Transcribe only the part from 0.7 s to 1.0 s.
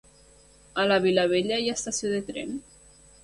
A la